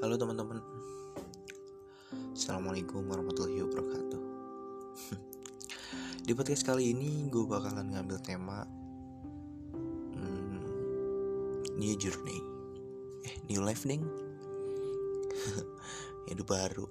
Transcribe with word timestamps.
Halo 0.00 0.16
teman-teman. 0.16 0.56
Assalamualaikum 2.32 3.04
warahmatullahi 3.04 3.60
wabarakatuh. 3.68 4.22
Di 6.24 6.32
podcast 6.32 6.64
kali 6.64 6.96
ini 6.96 7.28
gue 7.28 7.44
bakalan 7.44 7.92
ngambil 7.92 8.16
tema 8.24 8.64
hmm, 10.16 11.76
New 11.76 11.92
Journey. 12.00 12.40
Eh, 13.28 13.44
New 13.52 13.60
Life 13.60 13.84
ding 13.84 14.00
Hidup 16.32 16.48
baru. 16.48 16.88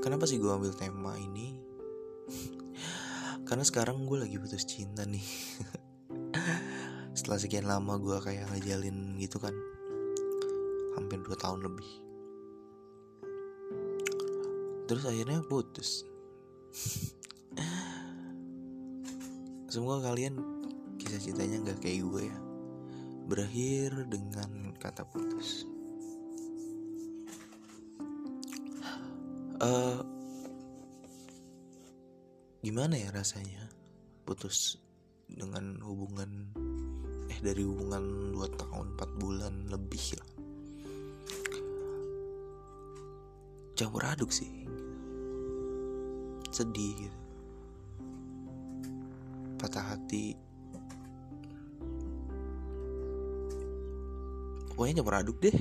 Kenapa 0.00 0.24
sih 0.24 0.40
gue 0.40 0.48
ambil 0.48 0.72
tema 0.72 1.12
ini? 1.20 1.60
Karena 3.52 3.68
sekarang 3.68 4.08
gue 4.08 4.16
lagi 4.16 4.40
putus 4.40 4.64
cinta 4.64 5.04
nih. 5.04 5.28
Setelah 7.12 7.36
sekian 7.36 7.68
lama 7.68 8.00
gue 8.00 8.16
kayak 8.16 8.48
ngejalin 8.48 9.20
gitu 9.20 9.36
kan 9.36 9.52
hampir 10.96 11.20
2 11.20 11.36
tahun 11.36 11.60
lebih. 11.64 11.90
Terus 14.90 15.04
akhirnya 15.08 15.40
putus. 15.46 16.04
Semoga 19.72 20.12
kalian 20.12 20.36
kisah 21.00 21.16
cintanya 21.16 21.64
nggak 21.64 21.80
kayak 21.80 22.04
gue 22.04 22.22
ya. 22.28 22.38
Berakhir 23.24 24.04
dengan 24.10 24.76
kata 24.76 25.08
putus. 25.08 25.64
Uh, 29.62 30.02
gimana 32.60 32.98
ya 32.98 33.14
rasanya 33.14 33.70
putus 34.26 34.74
dengan 35.30 35.78
hubungan 35.86 36.50
eh 37.30 37.38
dari 37.38 37.62
hubungan 37.62 38.34
2 38.34 38.58
tahun 38.58 38.98
4 38.98 39.22
bulan 39.22 39.54
lebih 39.70 40.18
lah 40.18 40.31
campur 43.82 44.06
aduk 44.06 44.30
sih. 44.30 44.46
Sedih 46.54 46.94
gitu. 46.94 47.18
Patah 49.58 49.98
hati. 49.98 50.38
Pokoknya 54.70 55.02
campur 55.02 55.18
aduk 55.18 55.42
deh. 55.42 55.50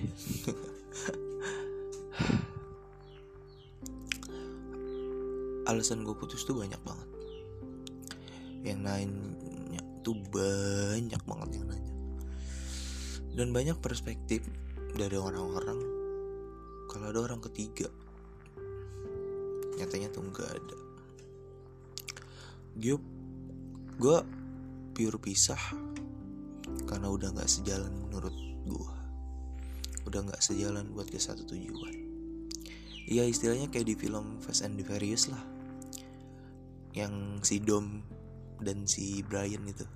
Alasan 5.73 6.05
gue 6.05 6.13
putus 6.13 6.45
tuh 6.45 6.61
banyak 6.61 6.77
banget. 6.85 7.09
Yang 8.61 8.79
nanya 8.85 9.81
tuh 10.05 10.13
banyak 10.29 11.25
banget 11.25 11.57
yang 11.57 11.65
nanya. 11.65 11.93
Dan 13.33 13.49
banyak 13.49 13.81
perspektif 13.81 14.45
dari 14.93 15.17
orang-orang. 15.17 15.81
Kalau 16.91 17.07
ada 17.07 17.23
orang 17.23 17.41
ketiga 17.41 17.89
nyatanya 19.77 20.09
tuh 20.11 20.23
nggak 20.25 20.49
ada. 20.49 20.77
Gue 22.75 22.97
gue 24.01 24.17
pure 24.95 25.19
pisah 25.21 25.59
karena 26.87 27.07
udah 27.07 27.31
nggak 27.31 27.47
sejalan 27.47 27.91
menurut 28.07 28.35
gue 28.67 28.91
udah 30.07 30.19
nggak 30.27 30.41
sejalan 30.41 30.89
buat 30.91 31.07
ke 31.07 31.21
satu 31.21 31.45
tujuan. 31.45 31.95
Iya 33.11 33.27
istilahnya 33.27 33.69
kayak 33.69 33.91
di 33.91 33.95
film 33.97 34.39
Fast 34.41 34.65
and 34.65 34.79
the 34.79 34.83
Furious 34.85 35.29
lah. 35.29 35.41
Yang 36.91 37.13
si 37.47 37.55
Dom 37.61 38.03
dan 38.59 38.89
si 38.89 39.23
Brian 39.23 39.63
itu. 39.67 39.87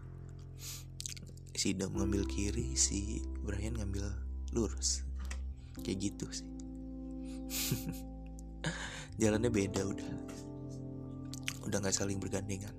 Si 1.55 1.73
Dom 1.73 1.95
ngambil 1.95 2.27
kiri 2.27 2.75
si 2.77 3.23
Brian 3.43 3.75
ngambil 3.79 4.13
lurus. 4.53 5.03
Kayak 5.83 6.11
gitu 6.11 6.25
sih 6.31 6.47
jalannya 9.15 9.51
beda 9.51 9.81
udah. 9.83 10.11
Udah 11.65 11.77
nggak 11.81 11.95
saling 11.95 12.19
bergandengan. 12.19 12.73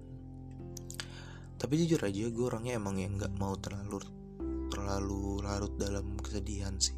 Tapi 1.56 1.72
jujur 1.82 2.04
aja 2.04 2.28
gue 2.28 2.44
orangnya 2.44 2.76
emang 2.76 3.00
yang 3.00 3.16
nggak 3.16 3.32
mau 3.40 3.56
terlalu 3.56 4.04
terlalu 4.68 5.40
larut 5.40 5.72
dalam 5.80 6.20
kesedihan 6.20 6.76
sih. 6.76 6.94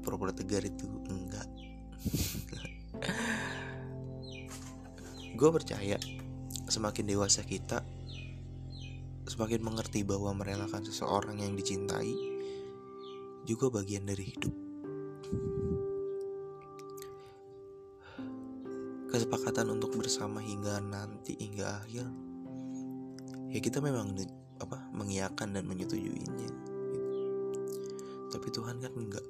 Pura-pura 0.00 0.32
tegar 0.32 0.64
itu 0.64 0.88
enggak. 1.12 1.48
Gue 5.38 5.54
percaya 5.54 6.00
semakin 6.66 7.04
dewasa 7.06 7.44
kita 7.44 7.84
semakin 9.28 9.60
mengerti 9.60 10.02
bahwa 10.02 10.34
merelakan 10.34 10.82
seseorang 10.82 11.44
yang 11.44 11.54
dicintai 11.54 12.16
juga 13.44 13.70
bagian 13.70 14.08
dari 14.08 14.34
hidup 14.34 14.54
kesepakatan 19.08 19.72
untuk 19.72 19.96
bersama 19.96 20.44
hingga 20.44 20.84
nanti 20.84 21.32
hingga 21.40 21.80
akhir 21.80 22.04
ya 23.48 23.64
kita 23.64 23.80
memang 23.80 24.12
apa 24.60 24.92
mengiyakan 24.92 25.56
dan 25.56 25.64
menyetujuinya 25.64 26.28
gitu. 26.28 26.60
tapi 28.28 28.52
Tuhan 28.52 28.76
kan 28.84 28.92
enggak. 28.92 29.24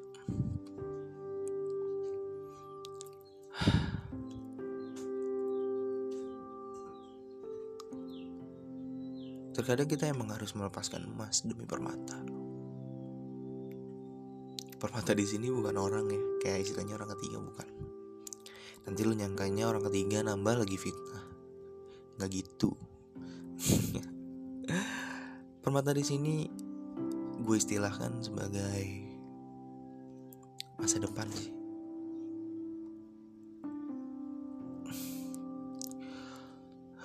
Terkadang 9.55 9.87
kita 9.87 10.11
emang 10.11 10.34
harus 10.34 10.50
melepaskan 10.59 11.06
emas 11.06 11.47
demi 11.47 11.62
permata. 11.62 12.19
Permata 14.78 15.11
di 15.15 15.27
sini 15.27 15.50
bukan 15.50 15.75
orang 15.78 16.06
ya 16.11 16.19
kayak 16.43 16.61
istilahnya 16.67 16.94
orang 16.99 17.11
ketiga 17.15 17.38
bukan 17.43 17.97
nanti 18.88 19.04
lu 19.04 19.12
nyangkanya 19.12 19.69
orang 19.69 19.84
ketiga 19.93 20.25
nambah 20.25 20.65
lagi 20.65 20.81
fitnah. 20.81 21.21
Nggak 22.16 22.31
gitu. 22.41 22.72
Permata 25.60 25.93
di 25.93 26.00
sini 26.00 26.49
gue 27.44 27.56
istilahkan 27.60 28.25
sebagai 28.25 28.84
masa 30.81 31.04
depan 31.04 31.28
sih. 31.37 31.53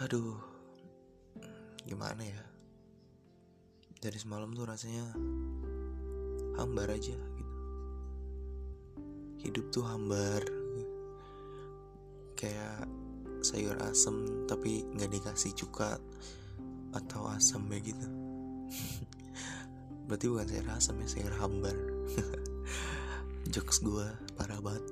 Aduh 0.07 0.39
gimana 1.83 2.23
ya? 2.23 2.43
Dari 3.99 4.15
semalam 4.15 4.55
tuh 4.55 4.71
rasanya 4.71 5.03
hambar 6.55 6.95
aja 6.95 7.11
gitu. 7.11 7.55
Hidup 9.43 9.67
tuh 9.75 9.83
hambar 9.83 10.62
kayak 12.43 12.91
sayur 13.39 13.79
asem 13.87 14.43
tapi 14.51 14.83
nggak 14.83 15.11
dikasih 15.15 15.55
cuka 15.55 15.95
atau 16.91 17.31
asam 17.31 17.63
ya 17.71 17.79
gitu. 17.79 18.07
Berarti 20.11 20.25
bukan 20.27 20.47
sayur 20.51 20.69
asam 20.75 20.99
ya 20.99 21.07
sayur 21.07 21.33
hambar. 21.39 21.77
Jokes 23.53 23.79
gue 23.79 24.07
parah 24.35 24.59
banget. 24.59 24.83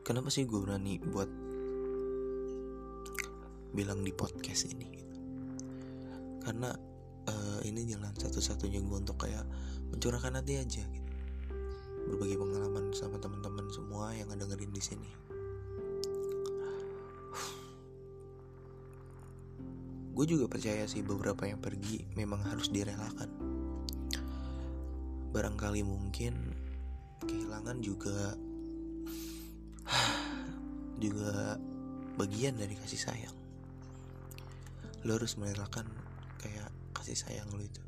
Kenapa 0.00 0.32
sih 0.32 0.48
gue 0.48 0.64
berani 0.64 0.96
buat 1.02 1.28
bilang 3.76 4.00
di 4.00 4.16
podcast 4.16 4.72
ini? 4.72 4.88
Karena 6.40 6.72
uh, 7.28 7.60
ini 7.68 7.84
jalan 7.84 8.16
satu-satunya 8.16 8.80
gue 8.80 8.96
untuk 8.96 9.18
kayak 9.20 9.44
mencurahkan 9.92 10.40
hati 10.40 10.62
aja 10.62 10.84
gitu 10.88 11.05
berbagi 12.06 12.38
pengalaman 12.38 12.94
sama 12.94 13.18
teman-teman 13.18 13.66
semua 13.74 14.14
yang 14.14 14.30
dengerin 14.30 14.70
di 14.70 14.82
sini. 14.82 15.10
Gue 20.14 20.26
juga 20.30 20.46
percaya 20.46 20.86
sih 20.86 21.02
beberapa 21.02 21.50
yang 21.50 21.58
pergi 21.58 22.06
memang 22.14 22.46
harus 22.46 22.70
direlakan. 22.70 23.26
Barangkali 25.34 25.82
mungkin 25.82 26.54
kehilangan 27.26 27.82
juga 27.82 28.38
juga 31.04 31.58
bagian 32.16 32.56
dari 32.56 32.72
kasih 32.78 33.02
sayang. 33.02 33.36
Lo 35.02 35.18
harus 35.18 35.34
merelakan 35.34 35.90
kayak 36.38 36.70
kasih 36.94 37.18
sayang 37.18 37.50
lo 37.50 37.60
itu. 37.60 37.82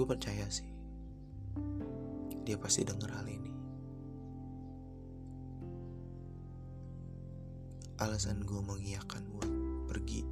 Gue 0.00 0.08
percaya 0.08 0.48
sih 0.48 0.64
dia 2.40 2.56
pasti 2.56 2.88
denger 2.88 3.12
hal 3.12 3.28
ini. 3.28 3.52
Alasan 8.00 8.40
gue 8.48 8.64
mengiyakan 8.64 9.22
buat 9.28 9.52
pergi 9.92 10.24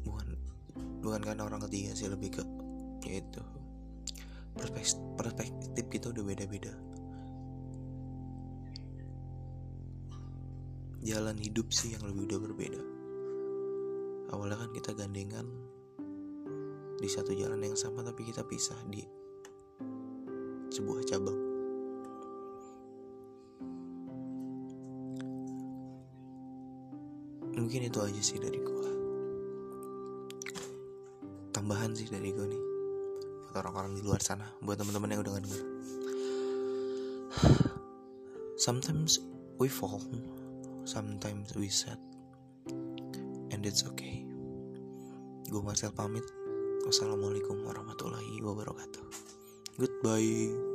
bukan 0.00 0.32
bukan 1.04 1.20
karena 1.20 1.44
orang 1.44 1.60
ketiga 1.68 1.92
sih 1.92 2.08
lebih 2.08 2.40
ke 2.40 2.42
yaitu 3.04 3.44
perspektif, 4.56 4.96
perspektif 5.20 5.84
kita 5.92 6.08
udah 6.08 6.24
beda-beda. 6.24 6.72
Jalan 11.04 11.36
hidup 11.36 11.68
sih 11.68 11.92
yang 11.92 12.00
lebih 12.08 12.32
udah 12.32 12.38
berbeda. 12.40 12.82
Awalnya 14.32 14.56
kan 14.56 14.70
kita 14.72 14.96
gandengan 14.96 15.44
di 17.02 17.10
satu 17.10 17.34
jalan 17.34 17.58
yang 17.58 17.74
sama 17.74 18.06
tapi 18.06 18.22
kita 18.22 18.46
pisah 18.46 18.78
di 18.86 19.02
sebuah 20.70 21.02
cabang. 21.02 21.40
Mungkin 27.58 27.90
itu 27.90 27.98
aja 27.98 28.22
sih 28.22 28.38
dari 28.38 28.62
gua. 28.62 28.90
Tambahan 31.50 31.98
sih 31.98 32.06
dari 32.06 32.30
gua 32.30 32.46
nih. 32.46 32.62
Buat 33.50 33.66
orang-orang 33.66 33.98
di 33.98 34.02
luar 34.06 34.22
sana 34.22 34.46
buat 34.62 34.78
teman-teman 34.78 35.10
yang 35.10 35.26
udah 35.26 35.42
denger. 35.42 35.62
Sometimes 38.62 39.18
we 39.58 39.66
fall 39.66 39.98
sometimes 40.86 41.50
we 41.58 41.66
sad 41.66 41.98
and 43.50 43.66
it's 43.66 43.82
okay. 43.82 44.22
Gue 45.50 45.60
Marcel 45.60 45.92
pamit 45.92 46.24
wassalamualaikum 46.86 47.62
warahmatullahi 47.64 48.42
wabarakatuh. 48.42 49.02
Goodbye 49.78 50.71